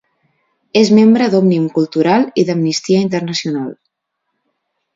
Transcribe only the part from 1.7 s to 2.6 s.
Cultural i